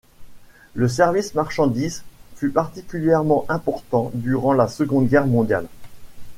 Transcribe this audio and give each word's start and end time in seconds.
Le 0.73 0.87
service 0.87 1.35
marchandise 1.35 2.01
fut 2.35 2.49
particulièrement 2.49 3.45
important 3.49 4.09
durant 4.15 4.51
la 4.51 4.67
Seconde 4.67 5.07
Guerre 5.07 5.27
mondiale. 5.27 5.67